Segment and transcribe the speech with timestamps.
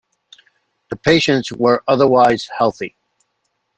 [0.89, 2.95] The patients were otherwise healthy.